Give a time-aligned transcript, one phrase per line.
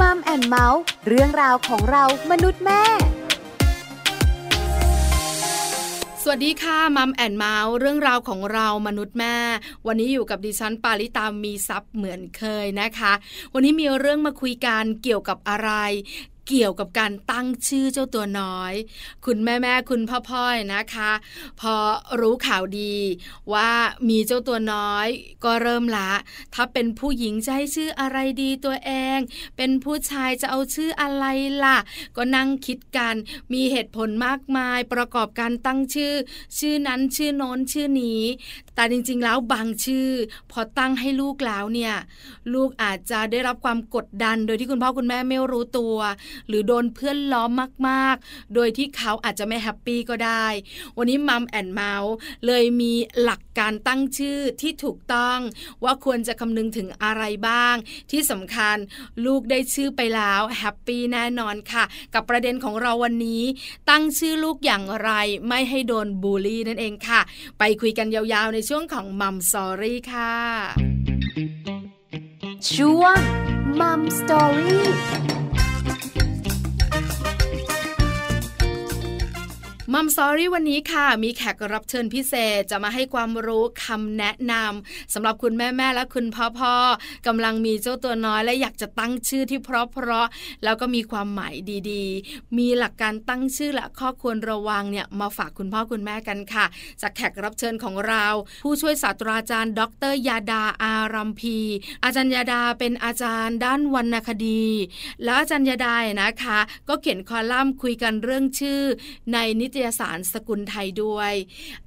[0.00, 2.82] Mom and Mouth เรื่องราวของเรามนุษย์แม่
[6.22, 9.36] สวัสดีค่ะ Mom and Mouth เรื่องราวของเรามนุษย์แม่
[9.86, 13.12] วันนี้อยู่กับดิฉันปาริตามีซัพ์เหมือนเคยนะคะ
[13.54, 15.70] วันนี้มีเรื่องมาคุยกันเกี่ยวกับอะไร
[16.48, 18.72] เกี่ยวกับการตั้งชื่อเจ้าตัวน้อย
[19.24, 21.12] คุณแม่แม่คุณพ่อพ่อนะคะ
[21.60, 21.74] พอ
[22.20, 22.96] รู้ข่าวดี
[23.52, 23.70] ว่า
[24.08, 25.08] มีเจ้าตัวน้อย
[25.44, 26.12] ก็เริ่มละ
[26.54, 29.18] ถ้าเป็นผู้หญิงจะให้ชื่ออะไรดีตัวเอง
[29.56, 31.24] เป็นผู้ชายจะเอาชื่ออะไร
[31.64, 31.78] ล่ะ
[32.16, 33.14] ก็นั่งคิดกัน
[33.52, 36.14] มีเหตุผลมากมายประกอบการตั้งชื่อ
[36.58, 38.22] ชื่อนั้นชื่อโน้นชื่อนี้
[38.76, 40.08] แต่จริง ๆ แล้วบางชื่อ
[40.50, 41.94] พอตั้งให้ลูกแล้วเนี่ย
[42.54, 45.96] ลูกอาจจะได้รับความกดดัน โดยที่คุณพ่อคุณแม่ไม่รู้ตัว
[46.48, 50.46] หรือโดนเพื่อนล้อมาก ๆ โดยที่เขาอาจจะไม่ happy ก็ได้
[50.96, 52.14] วันนี้ Mom and Mouth
[52.46, 55.38] เลยมีหลักการตั้งชื่อที่ถูกต้อง
[55.84, 57.74] ว่าควรจะคำนึงถึงอะไรบ้าง
[58.10, 58.76] ที่สำคัญ
[59.26, 61.84] ลูกได้ชื่อไปแล้ว happy แน่นอนค่ะ
[62.14, 63.42] กับประเด็นของเราวันนี้
[63.90, 65.10] ตั้งชื่อลูกอย่างไร
[65.48, 67.20] ไม่ให้โดนบูลลี่นั่นเองค่ะ
[67.58, 70.34] ไปคุยกันยาวๆในช่วงของ Mom Story ค่ะ
[72.72, 73.18] ช่วง
[73.80, 74.86] Mom Story
[79.92, 86.74] มัมซอรี่วันนี้ค่ะ มีแขกรับเชิญพิเศษจะมาให้ความรู้คำแนะนำสำหรับคุณแม่แม่และคุณพ่อพ่อ
[87.26, 90.26] กำลังมีเจ้าตัวน้อยและอยากจะตั้งชื่อที่เพราะเพราะ
[90.64, 91.54] แล้วก็มีความหมาย
[91.90, 96.66] ดีๆ มีหลักการตั้งชื่อและข้อควรระวังเนี่ยมาฝากคุณพ่อคุณแม่กันค่ะ
[97.02, 98.26] จากแขกรับเชิญของเรา
[98.64, 101.58] ผู้ช่วยศาสตราจารย์ ดรยาดาอารัมพี
[102.04, 104.64] อาจารย์ยาดาเป็นอาจารย์ด้านวรรณคดี
[105.24, 108.82] แล้วอาจารย์ยาดานะคะ ก็เขียนคอลัมน์คุยกันเรื่องชื่อ
[109.34, 111.32] ในนิตยสารสกุลไทยด้วย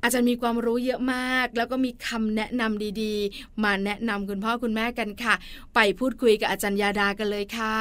[0.02, 5.36] อาจารย์มีความรู้เยอะมาก แล้วก็มีคำแนะนำดีๆ มาแนะนำคุณพ่อคุณแม่กันค่ะ
[5.76, 7.78] ไปพูดคุยกับอาจารย์ยาดากันเลยค่ะ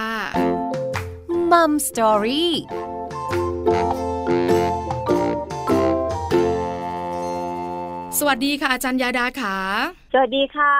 [1.50, 2.52] มัมสตอรี่
[8.18, 9.58] สวัสดีค่ะอาจารย์ยาดาค่ะ
[10.12, 10.74] สวัสดีค่ะ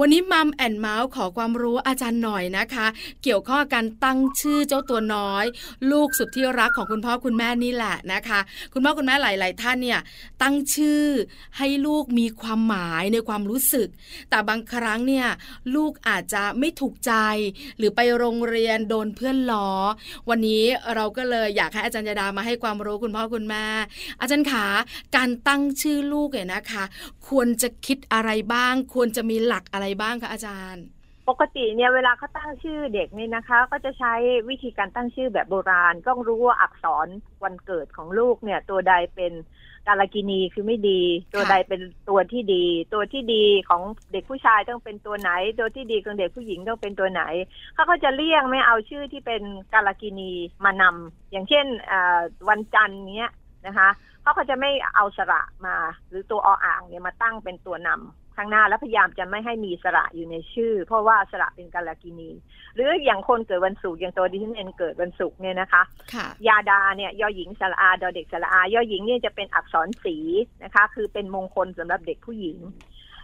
[0.00, 2.86] วันนี้มัมแอนเมาส์ขอความรู้อาจารย์หน่อยนะคะ
[3.22, 5.44] เกี่ยวข้องการตั้งชื่อเจ้าตัวน้อย
[5.90, 8.40] ลูกสุดที่รักของคุณพ่อคุณแม่นี่แหละนะคะ
[8.72, 10.00] คุณพ่อคุณแม่หลาย ๆ ท่านเนี่ย
[10.42, 11.04] ตั้งชื่อ
[11.58, 13.88] ให้ลูกมีความหมายในความรู้สึก
[14.30, 15.26] แต่บางครั้งเนี่ย
[15.74, 17.12] ลูกอาจจะไม่ถูกใจ
[17.78, 19.68] หรือไปโรงเรียนโดนเพื่อนล้อ
[20.30, 20.64] วันนี้
[20.94, 23.64] เราก็เลยอยากให้อาจารย์ยดามาให้ความรู้คุณพ่อคุณแม่
[24.20, 24.66] อาจารย์ขา
[25.16, 26.84] การตั้งชื่อลูกเนี่ยนะคะ
[27.28, 30.84] ควรจะคิดอะไรบ้างาง ควรจะมีหลักอะไรบ้างคะอาจารย์
[31.28, 34.14] ปกติเนี่ยเวลาเขาตั้งชื่อเด็กนี่นะคะ ก็จะใช้
[34.48, 37.06] วิธีการตั้งชื่อแบบโบราณต้องรู้ว่าอักษร
[37.44, 39.32] วันเกิดของลูกเนี่ย ตัวใดเป็น
[39.88, 41.02] กาลกินีคือไม่ดี
[41.34, 43.82] ตัวใดเป็นตัวที่ดี ตัวที่ดีของ
[44.12, 47.22] เด็กผู้ชายต้องเป็นตัวไหน ตัวที่ดีของเด็กผู้หญิงต้องเป็นตัวไหน
[47.74, 49.42] เขาก็จะเลี่ยงไม่เอาชื่อที่เป็น
[49.74, 50.32] กาลกินี
[50.64, 51.66] มานำอย่างเช่น
[52.48, 53.32] วันจันทร์เนี้ย
[53.66, 53.88] นะคะ
[54.22, 55.76] เขาก็จะไม่เอาสระมา
[56.08, 62.30] หรือตัวออ่างเนี่ยมาตั้งเป็นตัวนำ ข้างหน้า แล้วพยายามจะไม่ให้มีสระอยู่ในชื่อ เพราะว่าสระเป็นกาลกินี
[62.74, 65.82] หรืออย่างคนเกิดวันศุกร์อย่างตัวดิฉันเองเกิดวันศุกร์เนี่ยนะคะ
[66.46, 70.16] ยาดาเนี่ยยอหญิงสระอาดอเด็กสระอายอหญิงเนี่ยจะเป็นอักษรสี
[70.64, 72.58] นะคะ คือเป็นมงคลสำหรับเด็กผู้หญิง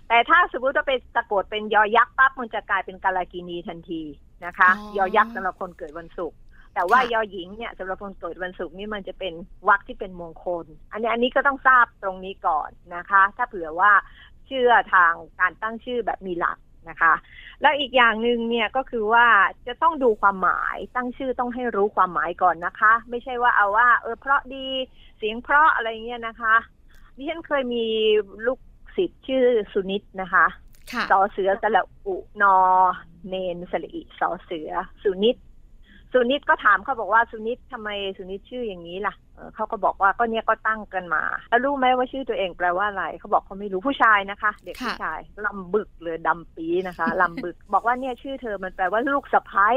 [0.09, 4.03] แต่ถ้าสมมติว่าเป็นสะกดเป็นยอยักษ์ปั๊บมันจะกลายเป็นกาลกินีทันที
[4.47, 6.39] นะคะ ยอยักษ์สำหรับคนเกิดวันศุกร์
[6.75, 9.35] แต่ว่ายอหญิงเนี่ยสำหรับคนเกิดวันศุกร์นี่มันจะเป็น
[9.69, 13.93] วรรคที่เป็นมงคล อันนี้อันนี้ก็ต้องทราบตรงนี้ก่อนนะคะ ถ้าเผื่อว่า
[14.47, 16.59] เชื่อทางการตั้งชื่อแบบมีหลัก
[16.89, 17.15] นะคะ
[17.61, 19.27] แล้วอีกอย่างหนึ่งเนี่ยก็คือว่า
[19.67, 24.67] จะต้องดูความหมายตั้งชื่อต้องให้รู้ความหมายก่อนนะคะ ไม่ใช่ว่าเอาว่าเออเพราะดี
[25.19, 26.55] เสียงเพราะอะไรเงี้ยนะคะ
[27.17, 27.87] ดิฉันเคยมี
[28.47, 28.61] ลูก
[28.97, 30.47] ศิษย์ชื่อสุนิตนะคะ
[31.11, 32.57] สอเสือสระอุนอ
[33.29, 34.71] เนนสระอิสอเสือ
[35.03, 35.37] สุนิต
[36.19, 37.89] สุนิตก็ถามเขาบอกว่าสุนิตทำไม
[38.19, 39.15] สุนิตชื่ออย่างนี้ล่ะ
[39.55, 49.77] เขาก็บอกว่าก็เนี้ยก็ตั้งกันมา แล้วรู้ไหมว่าชื่อตัวเองแปลว่าอะไรเขาบอกเขาไม่รู้ผู้ชายนะคะ เด็กผู้ชายลำบึกเลยดำปีนะคะลำบึก บอกว่าเนี่ยชื่อเธอมันแปลว่าลูกสะพ้าย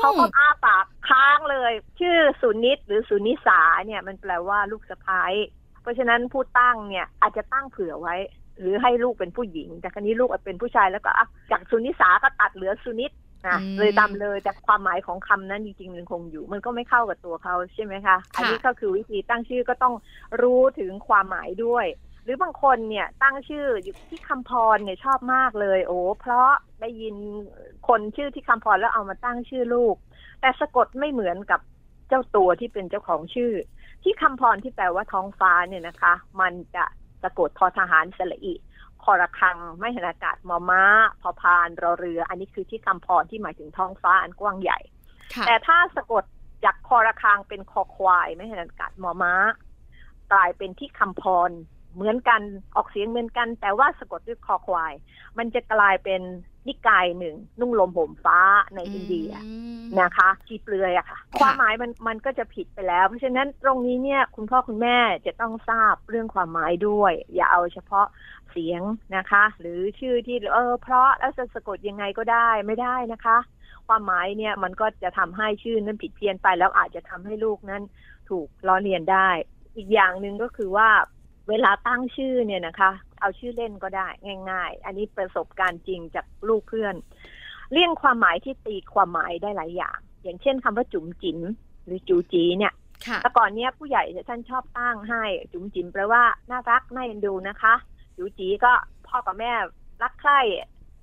[0.00, 5.32] เขาก็อ้าปากค้างเลย ชื่อสุนิตหรือสุนิสาเนี่ยมันแปลว่าลูกสะพ้าย
[5.82, 8.16] เพราะฉะนั้นผู้ตั้งเนี่ยอาจจะตั้งเผื่อไว้
[8.60, 11.10] หรือให้ลูกเป็นผู้หญิง แต่ครั้นี้ลูกเป็นผู้ชายแล้วก็
[11.50, 13.12] จากสุนิสาก็ตัดเหลือสุนิต
[13.46, 19.94] นะเลยดำเลยแต่ความหมายของคำนั้นจริงๆมันคงอยู่ มันก็ไม่เข้ากับตัวเขาใช่ไหมคะ อันนี้ก็คือวิธีตั้งชื่อก็ต้อง
[20.42, 21.86] รู้ถึงความหมายด้วย
[22.24, 26.50] หรือบางคนเนี่ยตั้งชื่ออยู่ที่คำพรเนี่ยชอบมากเลย โอ้เพราะ
[26.80, 27.14] ได้ยิน
[27.88, 29.96] คนชื่อที่คำพรแล้วเอามาตั้งชื่อลูก
[30.40, 31.60] แต่สะกดไม่เหมือนกับ
[32.08, 33.52] เจ้าตัวที่เป็นเจ้าของชื่อ
[34.02, 36.84] ที่คำพรที่แปลว่าท้องฟ้าเนี่ยนะคะ มันจะ
[37.22, 38.67] สะกดทอทหารสระอิคอ
[39.22, 40.82] ระคัง ไม่หันอากาศมอม้า
[41.20, 44.78] พอพานรอเรือ อันนี้คือที่คำพรที่หมายถึงท้องฟ้าอันกว้างใหญ่
[45.34, 46.24] ค่ะแต่ถ้าสะกด
[46.64, 49.34] จากคอระคังเป็นคอควาย ไม่หันอากาศมอม้า
[50.32, 51.50] กลายเป็นที่คำพร
[51.94, 52.40] เหมือนกัน
[52.76, 54.92] ออกเสียงเหมือนกัน แต่ว่าสะกดด้วยคอควาย
[55.38, 56.22] มันจะกลายเป็น
[56.66, 58.40] นิกายหนึ่ง นุ่งลมห่มฟ้า
[58.74, 59.42] ในอินเดียม
[60.00, 68.06] นะคะชีเปลือยอะค่ะ ความหมายมันมันก็จะผิดไปแล้ว เพราะฉะนั้นตรงนี้เนี่ยคุณพ่อคุณแม่จะต้องทราบเรื่องความหมายด้วย อย่าเอาเฉพาะ
[68.50, 68.82] เสียง
[69.16, 73.38] นะคะ หรือชื่อที่เออเพราะแล้วจะสะกดยังไงก็ได้ไม่ได้นะคะ
[73.88, 77.82] ความหมายเนี่ยมันก็จะทำให้ชื่อนั้นผิดเพี้ยนไป แล้วอาจจะทำให้ลูกนั้น
[78.30, 79.28] ถูกล้อเลียนได้
[79.76, 80.88] อีกอย่างหนึ่งก็คือว่า
[81.48, 82.90] เวลาตั้งชื่อเนี่ยนะคะ
[83.20, 84.08] เอาชื่อเล่นก็ได้
[84.50, 86.94] ง่าย ๆ อันนี้ประสบการณ์จริงจากลูกเพื่อน
[87.72, 91.38] เลี่ยงความหมายที่ตีความหมายได้หลายอย่าง อย่างเช่นคำว่าจุ๋มจิ๋ม
[91.84, 92.72] หรือจูจีเนี่ย
[93.06, 95.22] ค่ะแต่ก่อนเนี้ยผู้ใหญ่ท่านชอบตั้งให้
[95.52, 97.74] จุ๋มจิ๋มแปลว่าน่ารักน่าเอ็นดูนะคะ
[98.18, 98.72] จูจีก็
[99.06, 99.52] พ่อกับแม่
[100.02, 100.40] รักใคร่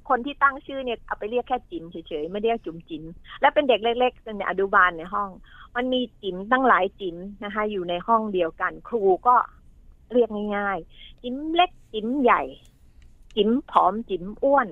[0.10, 3.04] คนที่ตั้งชื่อเนี่ยเอาไปเรียกแค่จิ๋มเฉยๆไม่เรียกจุ๋มจิ๋ม
[3.42, 5.30] และเป็นเด็กเล็กๆเป็นอนุบาลในห้อง
[5.76, 9.36] มันมีจิ๋มตั้งหลายจิ๋มนะคะ อยู่ในห้องเดียวกัน ครูก็
[10.14, 12.42] เรียกง่ายๆจิ๋มเล็กจิ๋มใหญ่
[13.36, 14.68] จิ๋มผอมจิ๋มอ้วน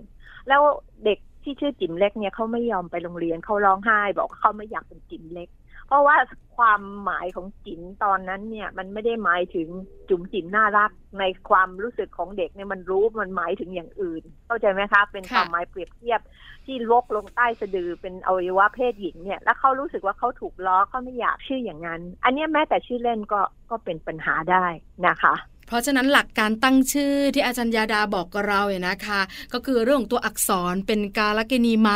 [0.48, 0.62] แล้ว
[1.06, 5.50] เด็กที่ชื่อจิ๋มเล็กเนี่ยเขาไม่ยอมไปโรงเรียนเขาร้องไห้ บอกเขาไม่อยากเป็นจิ๋มเล็ก
[5.94, 6.18] ราะว่า
[6.58, 9.68] ความหมายของจิ๋นตอนนั้นเนี่ย มันไม่ได้หมายถึง
[10.10, 16.22] จุ๋มจิ๋มน่ารัก ในความรู้สึกของเด็กเนี่ยมันรู้มันหมายถึงอย่างอื่น เข้าใจไหมคะ เป็นความหมายเปรียบเทียบ
[16.66, 24.66] ที่ลกลงใต้สะดือเป็นอวัยวะเพศหญิงเนี่ย แล้วเขารู้สึกว่าเขาถูกล้อเขาไม่อยากชื่ออย่างนั้น อันนี้แม้แต่ชื่อเล่นก็ก็เป็นปัญหาได้
[25.08, 25.34] นะคะ
[25.68, 29.22] เพราะฉะนั้นหลักการตั้งชื่อที่อาจารย์ยาดาบอกกับเราเนี่ยนะคะ
[29.54, 31.92] ก็คือเรื่องของตัวอักษรเป็นกาลกินีไหม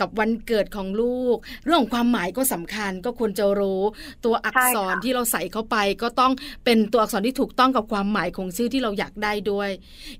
[0.00, 3.82] กับวันเกิดของลูก เรื่องของความหมายก็สำคัญก็ควรจะรู้
[4.24, 6.32] ตัวอักษรที่เราใส่เข้าไป ก็ต้อง
[6.64, 9.70] เป็นตัวอักษรที่ถูกต้องกับความหมายของชื่อที่เราอยากได้ด้วย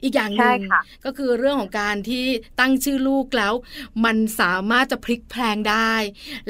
[0.02, 0.60] อีกอย่างหนึ่ง
[1.04, 2.26] ก็คือเรื่องของการที่
[2.60, 3.54] ตั้งชื่อลูกแล้ว
[4.04, 5.92] มันสามารถจะพลิกแพลงได้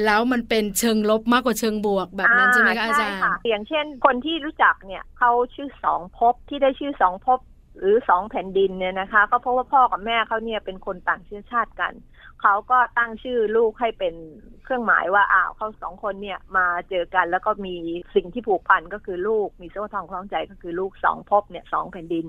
[0.05, 7.39] แล้วมันเป็นเชิงลบมากกว่าเชิงบวกแบบนั้นใช่ไหมคะอาจารย์อย่างเช่นคนที่รู้จักเนี่ยเขาชื่อสองภพที่ได้ชื่อสองภพ
[7.79, 11.93] หรือสองแผ่นดินเนี่ยนะคะ ก็เพราะว่าพ่อกับแม่เขาเนี่ยเป็นคนต่างเชื้อชาติกัน
[12.41, 14.15] เขาก็ตั้งชื่อลูกให้เป็น
[14.63, 17.75] เครื่องหมายว่าอ้าวเขาสองคนเนี่ยมาเจอกัน แล้วก็มี
[18.15, 22.25] สิ่งที่ผูกพันก็คือลูกมีโซ่ทองคล้องใจก็คือลูกสองภพเนี่ยสองแผ่นดิน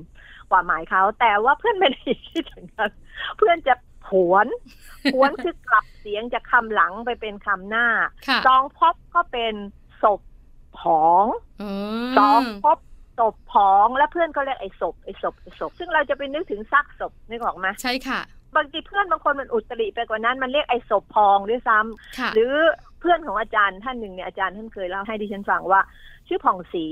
[0.50, 2.92] ความหมายเขาแต่ว่าเพื่อนไม่ได้คิดอย่างนั้น
[3.36, 3.74] เพื่อนจะ
[4.08, 4.46] ผวน
[5.12, 7.86] ผวนคือกลับเสียงจากคำหลังไปเป็นคำหน้า
[8.28, 9.54] ค่ะสองพบก็เป็น
[10.02, 10.20] ศพ
[10.78, 11.24] ผอง
[11.62, 11.68] อื
[12.18, 12.78] สองมพบ
[13.18, 18.20] ศพผองแล้วเพื่อนก็เรียกไอ้ศพไอ้ศพไอ้ศพซึ่งเราจะไปนึกถึงซากศพนึกออกไหมใช่ค่ะ
[18.56, 22.54] บางทีเพื่อนบางคนมันอุตริไปกว่านั้น มันเรียกไอ้ศพพองด้วยซ้ำค่ะหรือ
[23.00, 25.80] เพื่อนของอาจารย์ท่านหนึ่งเนี่ยอาจารย์ท่านเคยเล่าให้ดิฉันฟังว่า
[26.28, 26.86] ชื่อผ่องศรี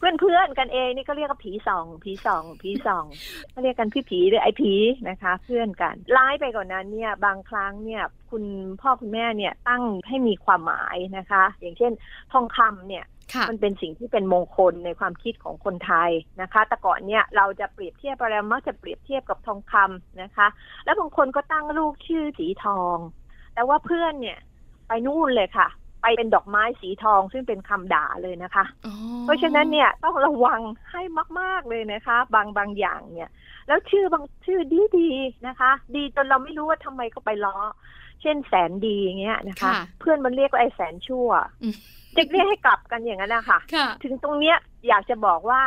[0.00, 3.04] เพื่อนเพื่อนๆกันเองนี่ก็เรียกว่าผีสอง ผีสองผีสอง
[3.50, 4.72] เขาเรียกกันพี่ผีหรือไอ้ผี
[5.08, 8.44] นะคะ เพื่อนกันร้ายไปกว่านั้นเนี่ยบางครั้งเนี่ยคุณ
[8.80, 11.92] พ่อคุณแม่เนี่ยตั้งให้มีความหมายนะคะ อย่างเช่น
[12.32, 13.19] ทองคำเนี่ยค่ะ
[13.50, 16.10] มันเป็นสิ่งที่เป็นมงคลในความคิดของคนไทย
[16.42, 20.46] นะคะ แต่ก่อนเนี่ยเราจะเปรียบเทียบอะไรมักจะเปรียบเทียบกับทองคำนะคะ
[20.84, 22.96] แล้วบางคนก็ตั้งลูกชื่อสีทอง
[23.54, 24.38] แต่ว่าเพื่อนเนี่ย
[24.88, 25.68] ไปนู่นเลยค่ะ
[26.02, 30.60] ไปเป็นดอกไม้สีทองซึ่งเป็นคำด่าเลยนะคะอ๋อเพราะฉะนั้นเนี่ยต้องระวัง
[30.90, 31.02] ให้
[31.40, 33.30] มาก ๆเลยนะคะ บางบางอย่างเนี่ย
[33.68, 37.56] แล้วชื่อบางชื่อดีดีๆนะคะ ดีจนเราไม่รู้ว่าทำไมเขาไปล้อ
[38.22, 41.28] เช่นแสนดีอย่างเงี้ยนะคะค่ะเพื่อนมันเรียกว่าไอ้แสนชั่ว
[41.62, 41.74] อืม
[42.16, 44.56] จะเรียกให้กลับกันอย่างนั้นนะคะค่ะถึงตรงเนี้ย
[44.88, 45.62] อยากจะบอกว่า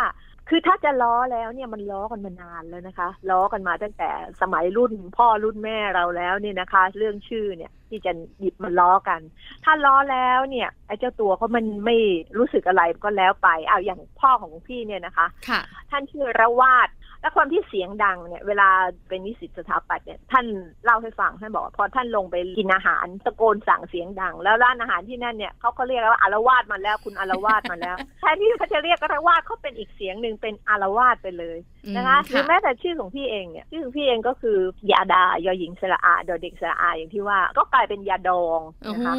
[0.49, 4.09] คือถ้าจะล้อแล้วเนี่ยมันล้อกันมานานแล้วนะคะ ล้อกันมาตั้งแต่
[4.41, 9.21] สมัยรุ่นพ่อรุ่นแม่เราแล้วเนี่ยนะคะ เรื่องชื่อเนี่ยที่จะหยิบมาล้อกัน
[9.63, 11.97] ถ้าล้อแล้วเนี่ยไอ้เจ้าตัวเขามันไม่
[12.37, 16.89] รู้สึกอะไรก็แล้วไปเอาอย่างพ่อของพี่เนี่ยนะคะค่ะท่านชื่อระวาด
[17.23, 18.69] และความที่เสียงดังเนี่ยเวลา
[19.07, 20.45] เป็นนิสิตสถาปัตย์เนี่ยท่าน
[20.83, 31.57] เล่าให้ฟังท่านบอกว่าพอท่านลงไปกินอาหารตะโกนสั่งเสียงดัง แล้วร้านอาหารที่นั่นเนี่ยเขาก็เรียกว่าอารวาสมาแล้วคุณอารวาสมาแล้วแทนที่เขาจะเรียกอารวาสเขาเป็นอีกเสียงหนึ่งเป็นอารวาสไปเลย
[31.95, 34.57] นะคะอืมหรือแม้แต่ชื่อของพี่เองเนี่ยชื่อของพี่เองก็คือ
[34.91, 39.15] ยาดายอหญิงสระอาดอเด็กสระอาอย่างที่ว่า ก็กลายเป็นยาดองโอ้นะโหคะ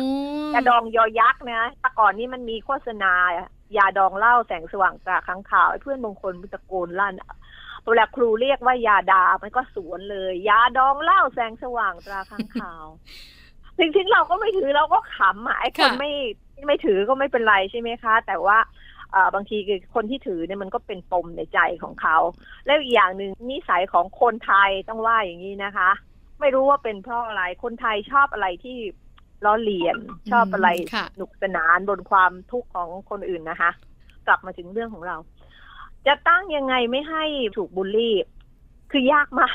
[0.55, 3.15] ยาดองยอยักษ์นะแต่ก่อนนี้มันมีโฆษณา
[3.77, 7.15] ยาดองเหล้าแสงสว่างตราค้างขาวไอ้เพื่อนบางคนมันตะโกนลั่น
[7.87, 12.87] เวลาครูเรียกว่ายาดา มันก็สวนเลย ยาดองเหล้าแสงสว่างตราข้างข่าว
[13.79, 16.13] จริงๆเราก็ไม่ถือเราก็ขำอะไอ้คนค่ะไม่
[16.67, 18.59] ไม่ถือก็ไม่เป็นไรใช่ไหมคะ แต่ว่า
[19.13, 22.17] เอ่อบางทีคือคนที่ถือเนี่ยมันก็เป็นปมในใจของเขา
[22.67, 25.91] แล้วอีกอย่างหนึ่งนิสัยของคนไทยต้องว่าอย่างนี้นะคะ
[26.41, 28.77] ไม่รู้ว่าเป็นเพราะอะไรคนไทยชอบอะไรที่
[29.45, 29.97] ล้อเลียน
[30.33, 33.71] ชอบอะไรค่ะสนุกสนานบนความทุกข์ของคนอื่นนะคะ
[34.27, 35.17] กลับมาถึงเรื่องของเรา
[36.07, 37.25] จะตั้งยังไงไม่ให้
[37.57, 38.15] ถูกบูลลี่
[38.93, 39.55] คือยากมาก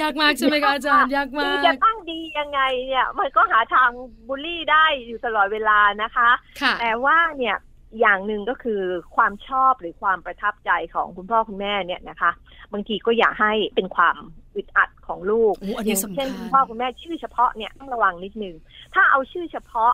[0.00, 3.90] ยากมากใช่ไหมคะอาจารย์ยากมาคืกอจะตั้งดียังไงเนี่ย มันก็หาทาง
[4.28, 6.30] บูลลี่ได้อยู่ตลอดเวลานะคะ
[6.60, 7.56] ค่ะแต่ว่าเนี่ย
[8.00, 8.80] อย่างหนึ่งก็คือ
[9.16, 12.30] ความชอบหรือความประทับใจของคุณพ่อคุณแม่เนี่ยนะคะ
[12.72, 14.16] บางทีก็อยากให้เป็นความ
[14.56, 18.54] อึดอัดของลูกโอ้อันอนี้ย่างสำเช่นคัคุณญพ่อคุณแม่ชื่อเฉพาะเนี่ยต้องระวังนิดนึง
[18.94, 19.92] ถ้าเอาชื่อเฉพาะ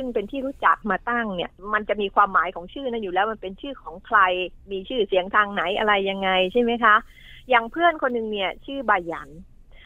[0.00, 4.18] ซึ่งเป็นที่รู้จักมาตั้งเนี่ยมันจะมีความหมายของชื่อนั้นอยู่แล้วมันเป็นชื่อของใคร
[4.70, 6.94] มีชื่อเสียงทางไหนอะไรยังไงใช่ไหมคะ
[7.50, 9.28] อย่างเพื่อนคนหนึ่งเนี่ยชื่อบายัน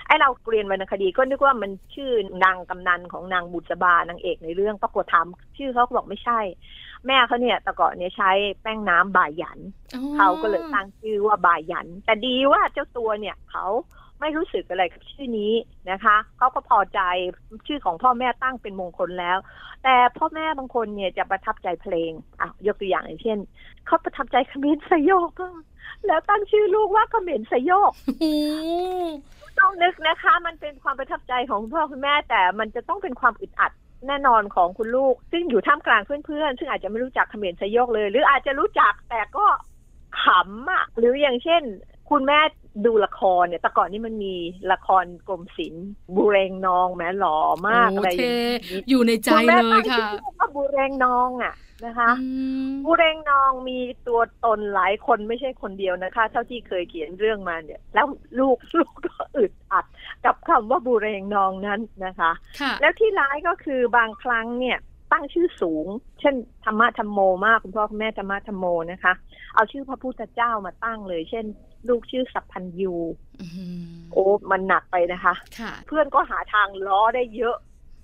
[0.06, 2.10] ไอเราเรียนวรรณคดีก็นึกว่ามันชื่อ
[2.44, 5.26] นางกำนันของนางบุษบานางเอกในเรื่องปรากฏถาม
[5.58, 6.40] ชื่อเขาก็บอกไม่ใช่
[7.06, 8.30] แม่เขาเนี่ยแต่ก่อนเนี่ยใช้
[8.62, 9.58] แป้งน้ำบายัน
[9.94, 13.66] อ๋อเขาก็เลยตั้งชื่อว่าบายัน แต่ดีว่าเจ้าตัวเนี่ยเขา
[14.22, 15.52] ไม่รู้สึกอะไรกับชื่อนี้
[15.90, 17.00] นะคะเขาก็พอใจ
[17.66, 19.38] ชื่อของพ่อแม่ตั้งเป็นมงคลแล้ว
[19.84, 22.10] แต่พ่อแม่บางคนเนี่ยจะประทับใจเพลง
[22.40, 23.38] อะยกตัวอย่างอย่างเช่น
[23.86, 25.56] เขาประทับใจเขมรสยบอะ
[26.06, 28.24] แล้วตั้งชื่อลูกว่าเขมรสยบโอ้โห
[29.58, 33.72] ต้องนึกนะคะ มันเป็นความประทับใจของคุณพ่อคุณแม่แต่มันจะต้องเป็นความอึดอัด
[34.06, 39.46] แน่นอนของคุณลูก ซึ่งอยู่ท่ามกลางเพื่อนๆ ซึ่งอาจจะไม่รู้จักเขมรสยกเลย หรืออาจจะรู้จักแต่ก็
[40.22, 41.62] ขำอะหรืออย่างเช่น
[42.10, 42.40] คุณแม่
[42.86, 44.34] ดูละครเนี่ยแต่ก่อนนี่มันมี
[44.72, 45.86] ละครกรมศิลป์
[46.16, 47.36] บูเรงนองแหม้หล่อ
[47.68, 48.36] มากโออะไรอเคย่าง
[48.72, 51.54] นี้อยู่ในใจคุณแม่เลตั้ยงค่ะชื่อว่าบูเรงนองอะ
[51.86, 52.28] นะคะอื
[52.68, 58.06] มบูเรงนองมีตัวตนหลายคนไม่ใช่คนเดียวนะคะ เท่าที่เคยเขียนเรื่องมาเนี่ย แล้ว
[58.38, 59.84] ลูกลูกก็อึดอัด
[60.24, 64.78] กับคำว่าบูเรงนองนั้นนะคะค่ะแล้วที่ร้ายก็คือบางครั้งเนี่ย
[65.12, 65.86] ตั้งชื่อสูง
[66.20, 69.12] เช่นธรรมะธรรมโมมากคุณพ่อคุณแม่ธรรมะธรรมโมนะคะ
[69.54, 71.44] เอาชื่อพระพุทธเจ้ามาตั้งเลย เช่น
[71.88, 72.94] ลูกชื่อสัพพัญยู
[73.40, 73.46] อื
[73.80, 77.56] มโอ้มันหนักไปนะคะค่ะเพื่อนก็หาทางล้อได้เยอะ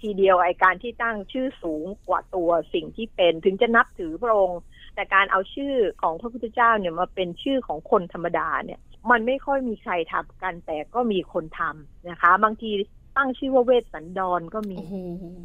[0.02, 4.60] ทีเดียวไอการที่ตั้งชื่อสูงกว่าตัวสิ่งที่เป็นถึงจะนับถือพระองค์
[4.94, 12.70] แต่การเอาชื่อของพระพุทธเจ้าเนี่ยมาเป็นชื่อของคนธรรมดาเนี่ย มันไม่ค่อยมีใครทำกัน แต่ก็มีคนทำนะคะ บางที
[13.16, 15.44] ตั้งชื่อว่าเวสสันดรก็มีโอ้โหอืม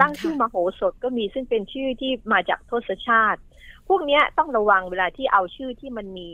[0.00, 3.40] ตั้งชื่อค่ะมโหสถก็มีซึ่งเป็นชื่อที่มาจากทศชาติ
[3.88, 6.30] พวกเนี้ยต้องระวังเวลาที่เอาชื่อที่มันมี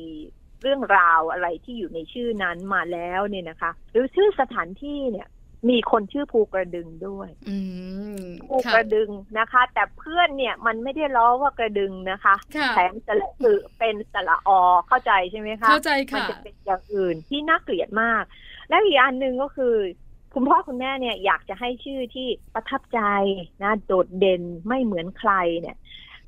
[0.62, 5.28] เรื่องราวอะไรที่อยู่ในชื่อนั้นมาแล้วเนี่ยนะคะ หรือชื่อสถานที่เนี่ย
[5.70, 7.56] มีคนชื่อภูกระดึงด้วยอื
[8.20, 14.50] มภูกค่ะระดึงนะคะ แต่เพื่อนเนี่ยมันไม่ได้ล้อว่ากระดึงนะคะค่ะแถมสระอือเป็นสระอ
[14.88, 18.25] เข้าใจใช่ไหมคะเข้าใจมันค่ะจะเป็นอย่างอื่นที่น่าเกลียดมาก
[18.68, 19.75] แล้วอีกอันหนึ่งก็คือ
[20.34, 23.00] คุณพ่อคุณแม่เนี่ยอยากจะให้ชื่อที่ประทับใจ
[23.62, 25.76] นะโดดเด่นไม่เหมือนใครเนี่ย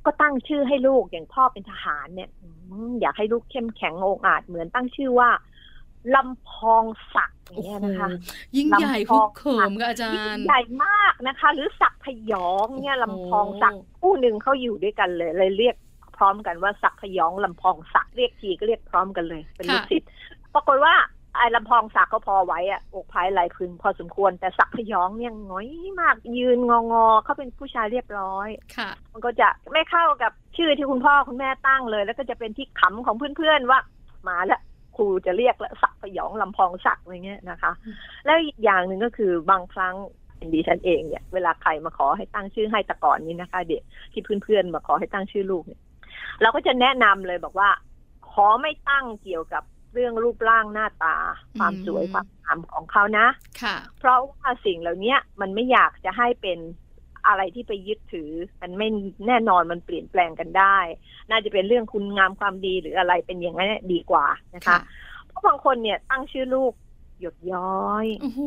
[0.05, 2.49] ก็ตั้งชื่อให้ลูกอย่างพ่อเป็นทหารเนี่ยอื
[2.89, 5.31] มอยากให้ลูกเข้มแข็งองอาจเหมือนตั้งชื่อว่า
[6.15, 6.85] ลำพอง
[7.15, 8.09] ศักดิ์อย่างโอ้เงี้ยโหนะคะ
[8.57, 15.77] ยิ่งใหญ่ลำพคุอกงเขิมกับอาจายิ่รงย์ ใหญ่มากนะคะ หรือศักดิ์พยองเนี่ยลำพองศักดิ์คู่หนึ่งเขาอยู่ด้วยกันเลยเลยเรียก
[16.17, 20.09] พร้อมกันว่าศักดิ์พยองลำพองศักดิ์เรียกทีก็เรียกพร้อมกันเลย เป็นลูกศิษย์
[20.55, 20.95] ปรากฏว่า
[21.37, 25.69] ไอ้ลำพองศักดิ์เขาพอไว้อะอกภายไหลพึงพอสมควร แต่ศักดิ์พยองเนี่ยง้อย
[26.01, 33.81] มากยืนงองอเขาเป็นผู้ชายเรียบร้อยค่ะ มันก็จะไม่เข้ากับชื่อที่คุณพ่อคุณแม่ตั้งเลย แล้วก็จะเป็นที่ขำของเพื่อนๆว่า
[34.29, 34.61] มาแล้ว
[34.97, 37.73] ครูจะเรียกแล้วสักดิ์พยองลำพองศักดิ์อะไรเงี้ยนะคะ
[38.25, 39.95] แล้วอีกอย่างหนึ่งก็คือบางครั้ง
[40.53, 45.81] ดิฉันเองเนี่ยเวลาใครมาขอให้ตั้งชื่อให้แตะก่อนนี้นะคะ เด็กที่เพื่อนๆมาขอให้ตั้งชื่อลูกเนี่ย
[46.43, 47.69] เราก็จะแนะนำเลยบอกว่า
[48.31, 49.63] ขอไม่ตั้งเกี่ยวกับ
[49.95, 51.17] เรื่องรูปร่างหน้าตา
[51.59, 53.27] ความอืมสวยความงามของเขานะ
[53.63, 56.59] ค่ะ เพราะว่าสิ่งเหล่านี้มันไม่อยากจะให้เป็น
[57.27, 58.31] อะไรที่ไปยึดถือ
[58.63, 58.89] มันไม่
[59.27, 60.79] แน่นอนมันเปลี่ยนแปลงกันได้
[61.31, 64.79] น่าจะเป็นเรื่องคุณงามความดีหรืออะไรเป็นอย่างนั้นดีกว่านะคะค่ะ
[65.29, 66.73] เพราะบางคนเนี่ยตั้งชื่อลูก
[67.21, 68.41] หยดย้อยโอ้โห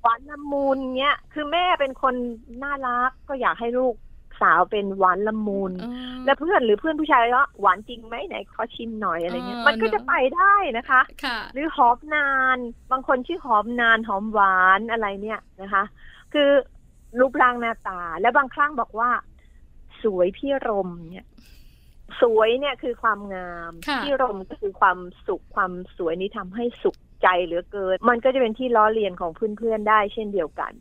[0.00, 2.14] หวานละมุนเนี้ยคือแม่เป็นคน
[2.62, 3.94] น่ารักก็อยากให้ลูก
[4.42, 5.86] สาวเป็นหวานละมุนเอ
[6.18, 12.58] อแล้วเพื่อนหรือเพื่อนผู้ชายก็หวานจริงไหมไหนขอชิมหน่อยอะไรเงี้ยเออมันก็จะเนอะไปได้นะคะค่ะหรือหอมนาน
[12.92, 15.84] บางคนชื่อหอมนานหอมหวานอะไรเนี่ยนะคะ
[16.32, 16.50] คือ
[17.18, 19.10] รูปร่างหน้าตา และบางครั้งบอกว่า
[20.02, 21.26] สวยพี่รมเนี่ย
[22.20, 30.72] สวยเนี่ยคือความงามค่ะพี่รมก็คือความสุขความสวยนี้ทำให้สุขใจเหลือเกิน มันก็จะเป็นที่ล้อเลียนของเพื่อนๆได้เช่นเดียวกัน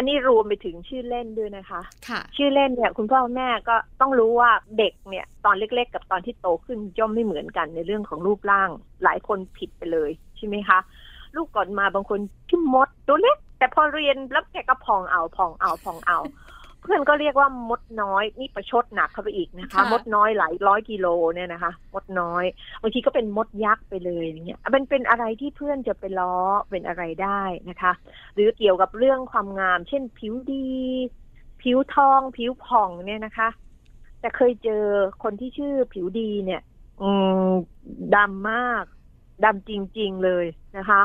[0.00, 8.70] อันนี้รวมไปถึงชื่อเล่นด้วยนะคะ ค่ะชื่อเล่นเนี่ยคุณพ่อคุณแม่ก็ต้องรู้ว่าเด็กเนี่ยตอนเล็ก ๆ กับตอนที่โตขึ้นย่อมไม่เหมือนกันในเรื่องของรูปร่าง
[9.04, 10.78] หลายคนผิดไปเลยใช่ไหมคะ
[11.36, 16.18] ลูกก่อนมาบางคนชื่อมดตัวเล็กแต่พอเรียนแล้วแกก็พองเอาพองเอาพองเอา
[16.82, 22.44] เพื่อนก็เรียกว่ามดน้อยนี่ประชดหนักเข้าไปอีกนะคะค่ะมดน้อยหลายร้อยกิโลเนี่ยนะคะ มดน้อย
[22.82, 26.36] บางทีก็เป็นมดยักษ์ไปเลยอย่างเงี้ยมันเป็นอะไรที่เพื่อนจะไปล้อ
[26.70, 27.92] เป็นอะไรได้นะคะ
[28.34, 30.68] หรือเกี่ยวกับเรื่องความงาม เช่นผิวดี
[31.62, 33.48] ผิวทอง ผิวผ่องเนี่ยนะคะ
[34.20, 34.84] แต่เคยเจอ
[35.22, 36.62] คนที่ชื่อผิวดีเนี่ย
[37.02, 37.10] อื
[37.46, 37.48] ม
[38.16, 38.84] ดำมาก
[39.44, 40.46] ดำจริง ๆเลย
[40.78, 41.02] นะคะ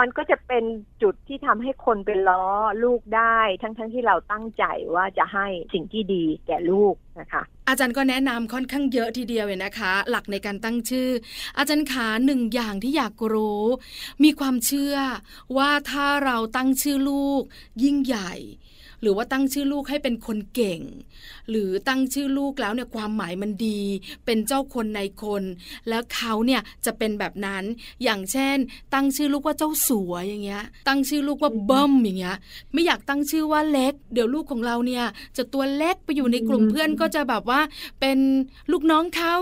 [0.00, 0.64] มันก็จะเป็น
[1.02, 2.44] จุดที่ทำให้คนเป็นล้อ
[2.84, 4.64] ลูกได้ ทั้งๆทที่เราตั้งใจ
[4.94, 11.08] ว่าจะให้สิ่งที่ดีแก่ลูกนะคะ อาจารย์ก็แนะนำค่อนข้างเยอะทีเดียวเลยนะคะ หลักในการตั้งชื่อ
[11.58, 13.64] อาจารย์ขาหนึ่งอย่างที่อยากรู้
[14.24, 14.96] มีความเชื่อ
[15.56, 17.42] ว่าถ้าเราตั้งชื่อลูก
[17.82, 18.32] ยิ่งใหญ่
[19.02, 20.80] หรือว่าตั้งชื่อลูกให้เป็นคนเก่ง
[21.50, 23.80] หรือตั้งชื่อลูกแล้วเนี่ยความหมายมันดี
[24.24, 25.42] เป็นเจ้าคนในคน
[25.88, 27.64] แล้วเขาเนี่ยจะเป็นแบบนั้น
[28.02, 28.56] อย่างเช่น
[28.94, 32.36] ตั้งชื่อลูกว่าเจ้าสัวอย่างเงี้ย ตั้งชื่อลูกว่าเบิ้มอย่างเงี้ย
[32.72, 35.04] ไม่อยากตั้งชื่อว่าเล็ก เดี๋ยวลูกของเราเนี่ย
[35.36, 37.60] จะตัวเล็กไปอยู่ในกลุ่มเพื่อนก็จะแบบว่า
[38.00, 38.18] เป็น
[38.72, 39.34] ลูกน้องเขา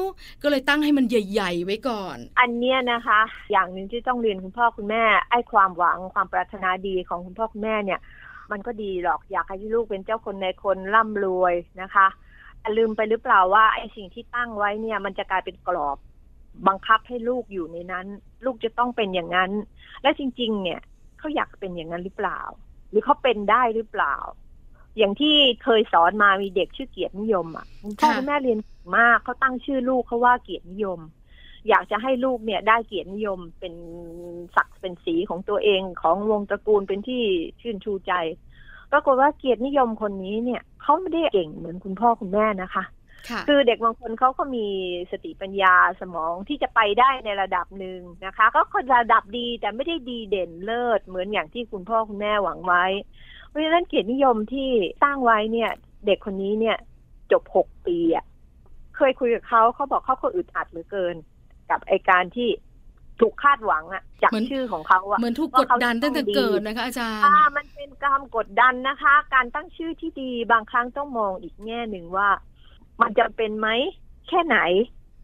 [0.42, 3.20] ก็เลยตั้งให้มันใหญ่ ๆ ไว้ก่อน อันเนี้ยนะคะ
[3.52, 8.00] อย่างหนึ่งที่ต้องเรียนคุณพ่อคุณแม่ไอ้ความหวังความปรารถนาดีของคุณพ่อคุณแม่เนี่ย
[8.52, 12.06] มันก็ดีหรอกอยากให้ลูกเป็นเจ้าคนในคนร่ำรวยนะคะ
[12.60, 15.98] แต่ลืมไปหรือเปล่าว่าไอ้สิ่งที่ตั้งไว้เนี่ย มันจะกลายเป็นกรอบ
[16.68, 18.06] บังคับให้ลูกอยู่ในนั้น
[18.44, 19.50] ลูกจะต้องเป็นอย่างนั้น
[20.02, 20.80] และจริง ๆ เนี่ย
[21.18, 22.40] เขาอยากเป็นอย่างนั้นหรือเปล่า
[22.90, 24.16] หรือเขาเป็นได้หรือเปล่า
[24.98, 27.66] อย่างที่เคยสอนมามีเด็กชื่อเกียรตินิยมอะ
[28.00, 31.00] พ่อแม่เรียนเก่งมากเขาตั้งชื่อลูกเขาว่าเกียรตินิยม
[31.68, 33.74] อยากจะให้ลูกเนี่ยได้เกียรตินิยมเป็น
[34.56, 37.22] ศักดิ์เป็นสีของตัวเองของวงตระกูลเป็นที่
[37.60, 38.12] ชื่นชูใจ
[38.92, 42.84] ปรากฏว่าเกียรตินิยมคนนี้เนี่ยเขาไม่ได้เก่งเหมือนคุณพ่อคุณแม่นะคะ
[43.28, 44.66] ค่ะคือเด็กบางคนเขาก็มี
[45.10, 52.84] สติปัญญาสมองที่จะไปได้ในระดับหนึ่งนะคะ ก็คนระดับดีแต่ไม่ได้ดีเด่นเลิศเหมือนอย่างที่คุณพ่อคุณแม่หวังไว้
[53.48, 54.70] เพราะฉะนั้นเกียรตินิยมที่
[55.04, 55.70] ตั้งไว้เนี่ย
[56.06, 56.76] เด็กคนนี้เนี่ย
[57.32, 58.24] จบหกปีอะ
[58.96, 61.16] เคยคุยกับเขาเขาบอกเขาก็อึดอัดเหลือเกิน
[61.74, 62.48] กับไอการที่
[63.20, 72.28] ถูกคาดหวังอะจากเหมือนชื่อของเขาอะเหมือนถูกกดดันตั้งแต่เกิดนะคะ อาจารย์อ่ามันเป็นการกดดันนะคะ การตั้งชื่อที่ดีบางครั้งต้องมองอีกแง่หนึ่งว่า
[73.00, 73.68] มันจะเป็นไหม
[74.28, 74.58] แค่ไหน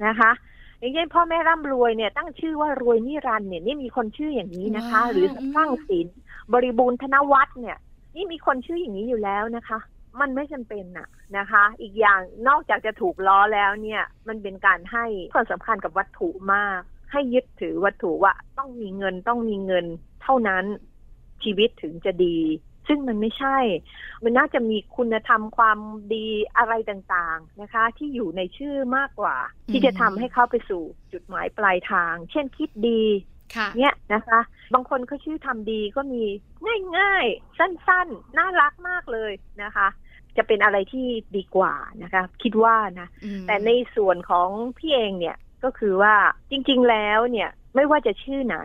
[0.07, 0.30] นะคะ
[0.78, 5.26] อย่างเช่นพ่อแม่ร่ำรวยเนี่ยตั้งชื่อว่ารวยนิรันดร์เนี่ยนี่มีคนชื่ออย่างนี้นะคะว้าวหรือ
[5.57, 6.16] สร้างศิลป์
[6.52, 7.76] บริบูรณ์ธนวัฒน์เนี่ย
[8.16, 9.78] นี่มีคนชื่ออย่างนี้อยู่แล้วนะคะ
[10.21, 11.07] มันไม่จำเป็นน่ะ
[11.39, 15.04] นะคะ อีกอย่างนอกจากจะถูกล้อแล้วเนี่ย มันเป็นการให้
[15.35, 16.81] ความสำคัญกับวัตถุมาก
[17.13, 19.87] ให้ยึดถือวัตถุว่าต้องมีเงินต้องมีเงิน
[20.23, 20.65] เท่านั้น
[21.43, 22.39] ชีวิตถึงจะดี
[22.89, 23.59] ซึ่งมันไม่ใช่
[24.25, 25.78] มันน่าจะมีคุณธรรมความ
[26.15, 26.26] ดี
[26.57, 29.37] อะไรต่างๆนะคะ ที่อยู่ในชื่อมากกว่า
[29.71, 33.02] ที่จะทำให้เขาไปสู่จุดหมายปลายทาง เช่นคิดดี
[33.57, 34.41] ค่ะเนี่ยนะคะ
[34.75, 36.23] บางคนเขาชื่อทำดีก็มี
[36.99, 39.89] ง่ายๆ สั้นๆ น่ารักมากเลยนะคะ
[40.41, 44.49] จะเป็นอะไรที่ดีกว่านะคะ คิดว่านะอืมแต่ในส่วนของ
[44.79, 46.15] พี่เองเนี่ยก็คือว่า
[46.50, 48.59] จริง ๆ แล้วเนี่ยไม่ว่าจะชื่อไหน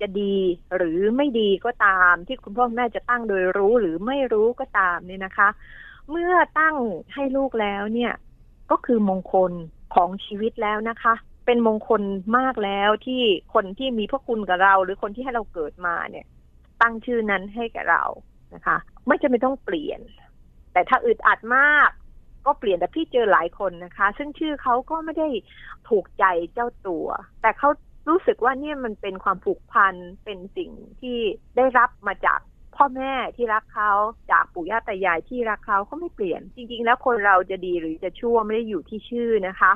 [0.00, 0.36] จะดี
[0.76, 5.48] หรือไม่ดีก็ตาม ที่คุณพ่อคุณแม่จะตั้งโดยรู้หรือไม่รู้ก็ตามเนี่ยนะคะ
[6.10, 6.76] เมื่อตั้ง
[7.14, 8.12] ให้ลูกแล้วเนี่ย
[8.70, 9.52] ก็คือมงคล
[9.94, 11.14] ของชีวิตแล้วนะคะ
[11.46, 12.02] เป็นมงคล
[12.38, 13.22] มากแล้วที่
[13.54, 16.26] คนที่มีพระคุณกับเรา หรือคนที่ให้เราเกิดมาเนี่ย
[16.82, 18.02] ตั้งชื่อนั้นให้แก่เรา
[18.54, 20.00] นะคะ ไม่จำเป็นต้องเปลี่ยน
[20.76, 21.90] แต่ถ้าอึดอัดมาก
[22.46, 25.28] ก็เปลี่ยนแต่พี่เจอหลายคนนะคะ ซึ่งชื่อเขาก็ไม่ได้
[25.88, 27.06] ถูกใจเจ้าตัว
[27.42, 27.68] แต่เขา
[28.08, 31.18] รู้สึกว่าเนี่ยมันเป็นความผูกพันเป็นสิ่งที่
[31.56, 32.40] ได้รับมาจาก
[32.76, 33.92] พ่อแม่ที่รักเขา
[34.30, 39.72] จากปู่ย่าตายายที่รักเขาเขาไม่เปลี่ยน จริง ๆ แล้วคนเราจะดีหรือจะชั่วไม่ได้อยู่ที่ชื่อนะคะ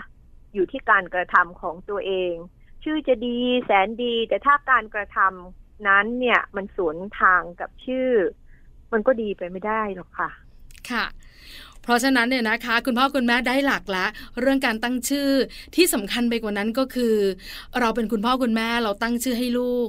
[0.54, 2.34] อยู่ที่การกระทำของตัวเอง
[2.84, 8.10] ชื่อจะดีแสนดี แต่ถ้าการกระทำนั้นเนี่ยมันสวนทางกับชื่อ
[8.92, 10.30] มันก็ดีไปไม่ได้หรอกค่ะ
[10.90, 11.04] ค่ะ
[11.82, 14.08] เพราะฉะนั้นเนี่ยนะคะ คุณพ่อคุณแม่ได้หลักล้ว
[14.40, 15.28] เรื่องการตั้งชื่อ
[15.76, 17.14] ที่สำคัญไปกว่านั้นก็คือ
[17.80, 19.88] เราเป็นคุณพ่อคุณแม่เราตั้งชื่อให้ลูก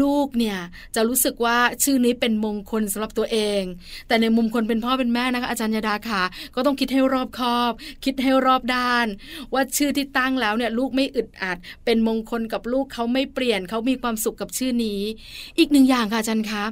[0.00, 0.58] ลูกเนี่ย
[0.94, 3.62] จะรู้สึกว่าชื่อนี้เป็นมงคลสำหรับตัวเอง
[4.08, 6.22] แต่ในมุมคนเป็นพ่อเป็นแม่นะคะอาจารย์ยดาค่ะ
[6.54, 7.72] ก็ต้องคิดให้รอบคอบ
[8.04, 9.06] คิดให้รอบด้าน
[9.52, 15.00] ว่าชื่อที่ตั้งแล้วเนี่ยลูกไม่อึดอัด เป็นมงคลกับลูกเขาไม่เปลี่ยนเขามีความสุขกับชื่อนี้
[15.58, 16.64] อีกหนึ่งอย่างค่ะอาจารย์คะ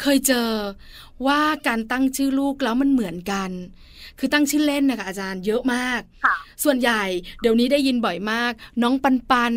[0.00, 0.48] เคยเจอ
[1.26, 3.50] ว่าการตั้งชื่อลูกแล้วมันเหมือนกัน
[4.18, 7.02] คือตั้งชื่อเล่นนะคะอาจารย์เยอะมากค่ะส่วนใหญ่
[7.40, 8.52] เดี๋ยวนี้ได้ยินบ่อยมาก
[8.82, 9.54] น้องปันปัน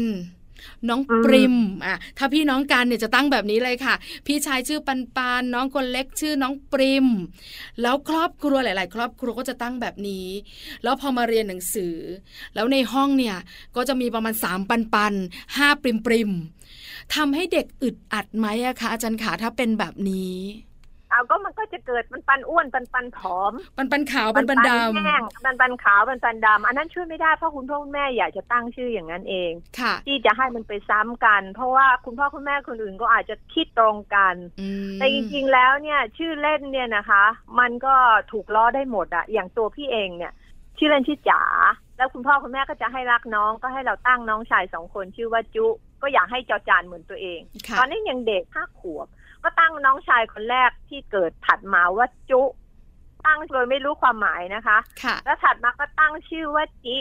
[0.90, 3.96] น้องอืมปริมอะถ้าพี่น้องกันเนี่ยจะตั้งแบบนี้เลยค่ะ
[4.26, 7.08] พี่ชายชื่อปันปันน้องคนเล็กชื่อน้องปริม
[7.82, 10.28] แล้วครอบครัวหลาย ๆ ครอบครัวก็จะตั้งแบบนี้
[10.84, 11.96] แล้วพอมาเรียนหนังสือ
[12.56, 13.38] แล้วในห้องเนี่ย
[13.76, 15.14] ก็จะมีประมาณสามปันปัน
[15.58, 16.32] ห้าปริมปริม
[17.16, 20.36] ทำให้เด็กอึดอัดไหมอะคะอาจารย์ขาถ้าเป็นแบบนี้
[21.12, 24.72] เอาก็มันก็จะเกิดปันปันอ้วนปันปันผอม ปันปันขาวปันปันด
[25.06, 37.24] แห้งปันปันขาวปันปันดำอันนั้นช่วยไม่ได้เพราะคุณพ่อคุณแม่อยากจะตั้งชื่ออย่างนั้นเองำค่ะ ที่จะให้มันไปซ้ำกัน เพราะว่าคุณพ่อคุณแม่คนอื่นก็อาจจะคิดตรงกันอืมแต่จริงๆแล้วเนี่ย ชื่อเล่นเนี่ยนะคะ
[37.60, 37.96] มันก็
[38.32, 40.34] ถูกล้อได้หมดอะอย่างตัวพี่เองเนี่ย
[40.78, 41.44] ชื่อเล่นชื่อจ๋า
[41.98, 45.66] แล้วคุณพ่อคุณแม่ก็จะให้รักน้องก็ให้เราตั้งน้องชายสองคนชื่อว่าจุ
[46.02, 49.08] ก็อยากให้จอจานเหมือนตัวเองค่ะตอนนี้ยังเด็กห้าขวบ
[49.44, 52.42] ก็ตั้งน้องชายคนแรกที่เกิดถัดมาว่าจุ
[53.26, 56.98] ตั้งโดยไม่รู้ความหมายนะคะค่ะแล้วถัดมาก็ตั้งชื่อว่าจิ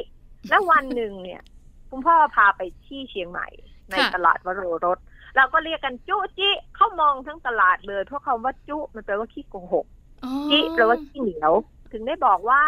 [0.48, 1.42] แล้ววันหนึ่งเนี่ย
[1.90, 3.48] คุณพ่อพาไปที่เชียงใหม่
[3.90, 4.98] ในค่ะตลาดวโรรส
[5.36, 9.86] เราก็เรียกกันจุจิเขามองทั้งตลาดเลยเพราะคำว่าจุมันแปลว่าขี้โกหก
[10.24, 11.52] อ๋อจิแปลว่าขี้เหนียว
[11.92, 12.62] ถึงได้บอกว่า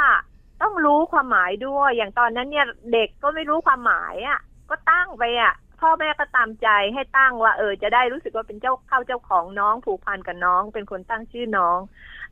[0.63, 11.79] ต้องรู้ความหมายด้วย อย่างตอนนั้นเนี่ยเด็กก็ไม่รู้ความหมายอะ ก็ตั้งไปอะ พ่อแม่ก็ตามใจให้ตั้งว่า เออ จะได้รู้สึกว่าเป็นเจ้าเข้าเจ้าของน้องผูกพันกับน้อง เป็นคนตั้งชื่อน้อง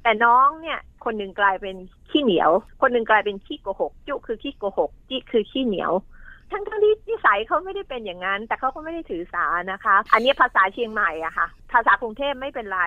[0.02, 1.76] แต่น้องเนี่ย คนหนึ่งกลายเป็น
[2.10, 5.92] ขี้เหนียว คนหนึ่งกลายเป็นขี้โกหก จุคือขี้โกหกจิคือขี้เหนียว
[6.52, 12.82] ทั้งทั้งๆที่นิสัยเขาไม่ได้เป็นอย่างนั้น แต่เขาก็ไม่ได้ถือสานะคะ อันนี้ภาษาเชียงใหม่อะค่ะ ภาษากรุงเทพไม่เป็นไร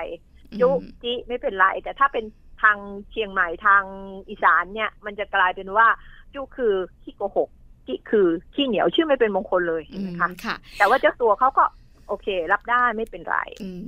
[0.60, 2.26] จุอืมจิไม่เป็นไร แต่ถ้าเป็น
[2.62, 2.78] ทาง
[3.12, 3.84] เชียงใหม่ทาง
[4.30, 5.88] อีสานเนี่ย มันจะกลายเป็นว่า
[6.34, 7.50] จุคือขี้โกหก
[7.88, 11.64] จิคือขี้เหนียวชื่อไม่เป็นมงคลเลยอืเห็นไหมมคะค่ะแต่ว่าเจ้าตัวเขาก็
[12.08, 13.88] โอเค รับได้ไม่เป็นไรอืม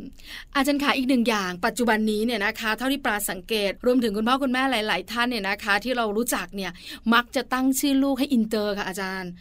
[0.55, 6.71] อาจารย์คะอีกหนึ่งอย่าง ปัจจุบันนี้เนี่ยนะคะ เท่าที่ปลาสังเกต รวมถึงคุณพ่อคุณแม่หลาย ๆ ท่านเนี่ยนะคะ ที่เรารู้จักเนี่ย
[7.13, 9.31] มักจะตั้งชื่อลูกให้อินเตอร์ค่ะอาจารย์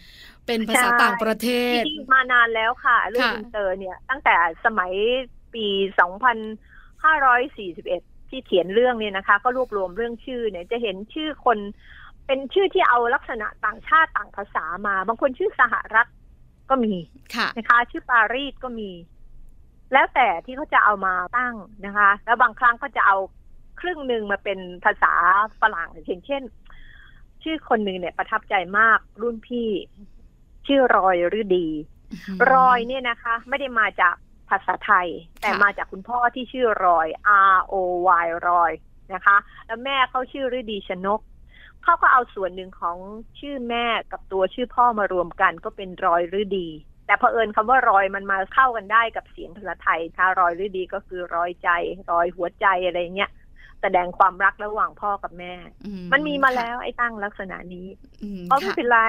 [0.46, 4.34] เป็นภาษาใช่ต่างประเทศที่มานานแล้วค่ะเรื่องค่ะอินเตอร์เนี่ยตั้งแต่
[4.64, 4.92] สมัย
[5.54, 5.66] ปี
[6.98, 11.58] 2541 ที่เขียนเรื่องเนี่ยนะคะ ก็รวบรวมเรื่องชื่อเนี่ยจะเห็นชื่อคน
[12.32, 16.08] เป็นชื่อที่เอาลักษณะต่างชาติต่างภาษามา บางคนชื่อสหรัฐ
[16.70, 16.94] ก็มี
[17.34, 18.90] ค่ะนะคะชื่อปารีสก็มี
[19.92, 21.54] แล้วแต่ที่เขาจะเอามาตั้ง
[21.86, 23.16] นะคะ แล้วบางครั้งก็จะเอา
[23.80, 25.12] ครึ่งหนึ่งมาเป็นภาษา
[25.60, 26.42] ฝรั่งอย่างเช่น
[27.42, 29.68] ชื่อคนหนึ่งเนี่ยประทับใจมากรุ่นพี่
[30.66, 31.66] ชื่อรอยฤดี
[32.52, 34.14] รอยเนี่ยนะคะ ไม่ได้มาจาก
[34.48, 35.08] ภาษาไทย
[35.40, 37.08] แต่ค่ะมาจากคุณพ่อที่ชื่อรอย
[37.54, 37.74] R O
[38.24, 38.72] Y รอย
[39.14, 41.20] นะคะ แล้วแม่เขาชื่อฤดีชนก
[41.84, 42.98] เขาก็เอาส่วนหนึ่งของ
[43.38, 46.68] ชื่อแม่กับตัวชื่อพ่อมารวมกันก็เป็นรอยฤดี
[47.06, 51.68] แต่เผอิญคำว่ารอยมันมาเข้ากันได้กับเสียงภาษาไทยถ้ารอยฤดีก็คือรอยใจ
[52.10, 53.30] รอยหัวใจอะไรเงี้ย
[53.82, 55.54] แสดงความรักระหว่างพ่อกับแม่
[55.86, 57.88] อืมันมีมาค่ะแล้วไอ้ตั้งลักษณะนี้
[58.22, 59.00] อืมก็ไม่ค่ะเป็นไร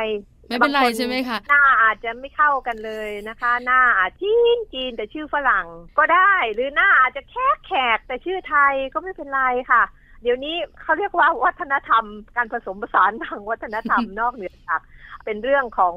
[0.48, 9.84] ไม่เป็นไรบางคใช่ไหมคะหน้าอาจจะไม่เข้ากันเลยนะคะ หน้าอาจจีนจีนแต่ชื่อฝรั่งก็ได้ หรือหน้าอาจจะแค่แขกแต่ชื่อไทยก็ไม่เป็นไรค่ะ
[10.24, 12.06] เดี๋ยวนี้เขาเรียกว่าวัฒนธรรม
[12.38, 14.82] การผสมผสานทางวัฒนธรรมนอกเหนือจาก
[15.26, 15.96] เป็นเรื่องของ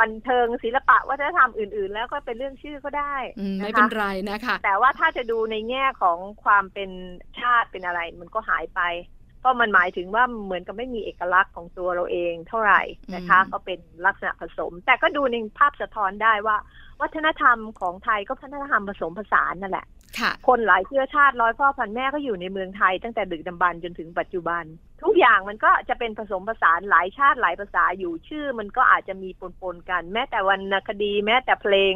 [0.00, 6.90] บันเทิงศิลปะวัฒนธรรมอื่น ๆ แล้วก็เป็นเรื่องชื่อก็ได้อืมไม่นะคะเป็นไรนะคะ แต่ว่าถ้าจะดูในแง่ของความเป็น
[7.40, 8.80] ชาติเป็นอะไร มันก็หายไป
[9.40, 12.82] เพราะมันหมายถึงว่าเหมือนกับไม่มีเอกลักษณ์ของตัวเราเองเท่าไหร่
[13.14, 16.56] นะคะอืมก็เป็นลักษณะผสม แต่ก็ดูในภาพสะท้อนได้ว่า
[17.00, 19.86] วัฒนธรรมของไทยก็วัฒนธรรมผสมผสานนั่นแหละ
[20.18, 24.64] ค่ะคนหลายเชื้อชาติร้อยพ่อพันแม่ก็อยู่ในเมืองไทย ตั้งแต่ดึกดำบรรพ์จนถึงปัจจุบัน
[25.02, 31.92] ทุกอย่างมันก็จะเป็นผสมผสานหลายชาติหลายภาษาอยู่ชื่อ มันก็อาจจะมีปนๆกัน แม้แต่วรรณคดี แม้แต่เพลง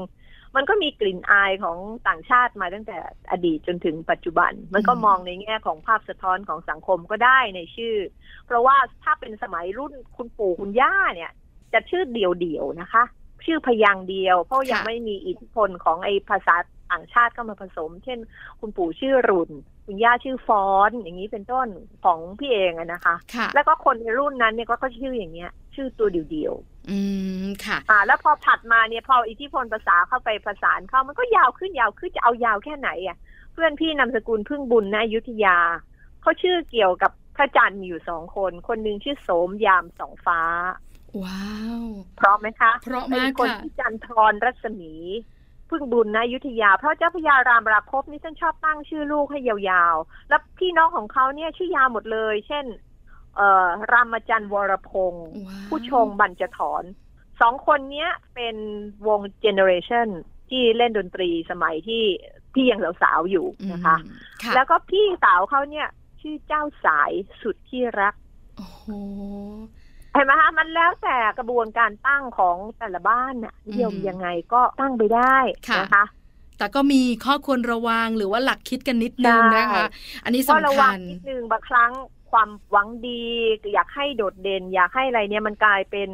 [0.57, 2.99] มันก็มีกลิ่นอายของต่างชาติมาตั้งแต่
[3.31, 7.97] อดีตจนถึงปัจจุบัน มันก็อืมมองในแง่ของภาพสะท้อนของสังคมก็ได้ในชื่อ
[8.47, 11.31] เพราะว่าถ้าเป็นสมัยรุ่นคุณปู่คุณย่าเนี่ย
[11.73, 13.05] จะชื่อเดียวๆนะคะ
[13.47, 16.55] ชื่อพยางค์เดียว เพราะยังไม่มีอิทธิพลของไอ้ภาษา
[16.93, 18.19] ต่างชาติเข้ามาผสม เช่น
[18.61, 19.51] คุณปู่ชื่อรุน
[19.87, 21.69] คุณย่าชื่อฟอน อย่างนี้เป็นต้น
[22.05, 26.55] ของพี่เองอะนะคะค่ะแล้วก็คนในรุ่นนั้นเนี่ยก็ก็ชื่ออย่างเงี้ย ชื่อตัวเดียว
[26.91, 26.99] อื
[27.45, 33.17] มค่ะๆอ่า แล้วพอถัดมาเนี่ยพออิทธิพลภาษาเข้าไปผสานเข้ามันก็ยาวขึ้นยาวขึ้นจะเอายาวแค่ไหนอะ
[33.53, 35.59] เพื่อนพี่นามสกุลพึ่งบุญนะอยุธยา
[36.23, 40.41] เขาชื่อเกี่ยวกับพระจันทร์มีอยู่สองคน คนหนึ่งชื่อโสมยามสองฟ้า
[41.23, 41.85] ว้าว
[42.21, 44.93] พร้อมไหมคะเพราะเป็มานกคนค่ะที่จันทรรัศมี
[45.71, 52.92] พึ่งบุญนะอยุธยา เพราะเจ้าพระยารามราภพนี่ท่านชอบตั้งชื่อลูกให้ยาวๆ แล้วพี่น้องของเขาเนี่ยชื่อยาวหมดเลย เช่นเอ่อ
[53.93, 56.85] รามจันทร์วรพงศ์ว้าวผู้ชงบัญจถอน
[57.41, 58.57] สองคนเนี้ยเป็น
[59.07, 60.09] วงเจเนอเรชัน
[60.51, 62.03] ที่เล่นดนตรีสมัยที่
[62.55, 65.89] พี่ยังสาวๆอยู่นะคะอืมค่ะแล้วก็พี่สาวเขาเนี่ย
[66.21, 68.15] ชื่อเจ้าสายสุดที่รัก
[68.57, 68.85] โอ้โห
[70.13, 75.37] เห็นไหมคะมันแล้วแต่กระบวนการตั้งของแต่ละบ้านน่ะนิยมอืมยังไงก็ตั้งไปได้
[75.69, 76.05] ค่ะนะคะ
[76.59, 79.87] แต่ก็มีข้อควรระวังหรือว่าหลักคิดกันนิดนึงใช่นะคะ
[80.25, 81.91] อันนี้ก็สำระวัคังญนิดนึงบางครั้ง
[82.33, 83.23] ความหวังดี
[83.73, 86.11] อยากให้โดดเด่น อยากให้อะไรเนี่ยมันกลายเป็น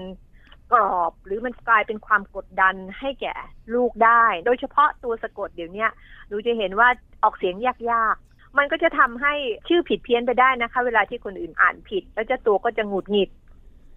[0.72, 3.34] กรอบ หรือมันกลายเป็นความกดดันให้แก่
[3.74, 5.90] ลูกได้ โดยเฉพาะตัวสะกดเดี๋ยวนี้ย
[6.28, 6.88] หนูจะเห็นว่า
[7.22, 9.34] ออกเสียงยากๆ มันก็จะทำให้
[9.68, 13.30] ชื่อผิดเพี้ยนไปได้นะคะ เวลาที่คนอื่นอ่านผิด แล้วเจ้าตัวก็จะหงุดหงิด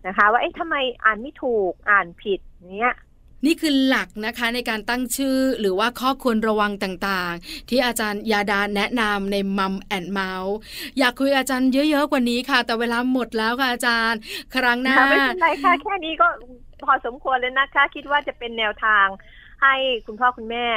[0.08, 2.40] นะคะ ว่าเอ๊ะทำไมอ่านไม่ถูกอ่านผิด
[2.78, 2.94] เนี้ย
[3.45, 10.56] นี่คือหลักนะคะในการตั้งชื่อหรือว่าข้อควรระวังต่างๆ ที่อาจารย์ยาดาแนะนำในมัมแอนเมาส์
[10.99, 14.19] อยากคุยกับอาจารย์เยอะๆกว่านี้ค่ะ แต่เวลาหมดแล้วค่ะอาจารย์
[14.56, 16.27] ครั้งหน้าไม่เป็นไรค่ะแค่นี้ก็
[16.86, 19.08] พอสมควรเลยนะคะ คิดว่าจะเป็นแนวทาง
[19.62, 19.75] ให้
[20.06, 20.67] คุณพ่อคุณแม่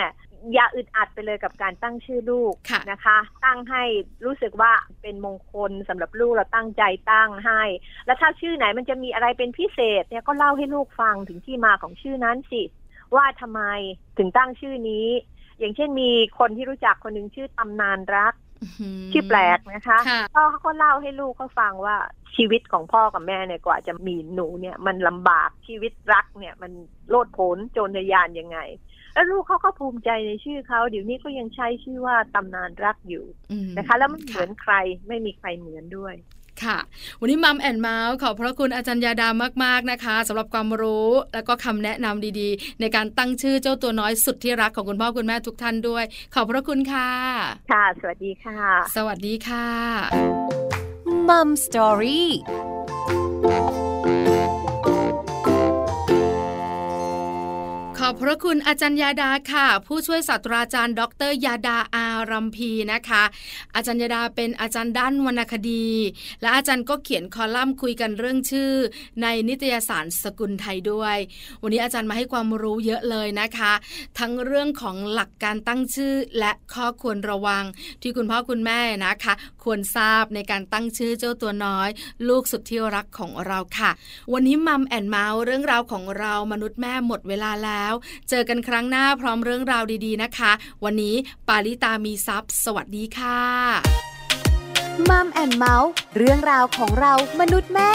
[0.53, 3.83] อย่าอึดอัดไปเลยกับการตั้งชื่อลูกค่ะนะคะ ตั้งให้
[4.25, 7.63] รู้สึกว่าเป็นมงคลสำหรับลูกเราตั้งใจตั้งให้
[8.07, 12.63] แล้วถ้าชื่อไหนมันจะมีอะไรเป็นพิเศษเนี่ยก็เล่าให้ลูกฟังถึงที่มาของชื่อนั้นสิ
[13.15, 13.63] ว่าทำไม
[14.19, 15.07] ถึงตั้งชื่อนี้
[15.59, 18.35] อย่างเช่นมีคนที่รู้จักคนหนึ่งชื่อตำนานรัก
[19.13, 21.97] ชื่อแปลกนะคะค่ะพ่อเขาก็เล่าให้ลูกเขาฟังว่า
[22.37, 26.73] ชีวิตของพ่อกับแม่เนี่ยกว่าจะมีหนูเนี่ยมันลำบากชีวิตรักเนี่ยมัน
[27.11, 28.59] โลดโผนโจรทะยานยังไง
[29.15, 34.75] แล้วลูกเขาก็ภูมิใจในชื่อเขาเดี๋ยวนี้ก็ยังใช้ชื่อว่าตำนานรักอยู่อืมนะคะ แล้วมันเหมือนใคร
[35.09, 36.15] ไม่มีใครเหมือนด้วย
[36.63, 36.79] ค่ะ
[37.21, 39.29] วันนี้มัมแอนเมาส์ขอบพระคุณอาจารย์ยาดา
[39.65, 47.11] มาก ๆ นะคะสำหรับความรู้แล้วก็คำแนะนำดีๆ ในการตั้งชื่อเจ้าตัวน้อยสุดที่รักของคุณพ่อคุณแม่ทุกท่านด้วย ขอบพระคุณค่ะ
[47.73, 48.61] ค่ะ สวัสดีค่ะ
[48.97, 49.69] สวัสดีค่ะ
[51.29, 52.31] มัมสตอรี่
[58.07, 63.23] ขอบพระคุณอาจารย์ยาดาค่ะ ผู้ช่วยศาสตราจารย์ ดรยาดาอา รัมพีนะคะ
[63.75, 65.87] อาจารย์ยดาเป็นอาจารย์ด้านวรรณคดี
[66.43, 68.73] และอาจารย์ก็เขียนคอลัมน์คุยกันเรื่องชื่อ
[69.23, 71.17] ในนิตยสารสกุลไทยด้วย
[71.63, 73.73] วันนี้อาจารย์มาให้ความรู้เยอะเลยนะคะ
[74.19, 77.65] ทั้งเรื่องของหลักการตั้งชื่อและข้อควรระวัง
[78.03, 79.35] ที่คุณพ่อคุณแม่นะคะ
[79.65, 81.89] ควรทราบในการตั้งชื่อเจ้าตัวน้อย
[82.29, 83.91] ลูกสุดที่รักของเราค่ะ
[84.33, 87.93] วันนี้มัมแอนเมาส์เรื่องราวของเรามนุษย์แม่หมดเวลาแล้ว
[88.29, 90.53] เจอกันครั้งหน้าพร้อมเรื่องราวดีๆนะคะ
[90.85, 91.15] วันนี้
[91.49, 93.41] ปาลิตามีซัพ์สวัสดีค่ะ
[95.09, 97.93] มัมแอนเมาส์เรื่องราวของเรามนุษย์แม่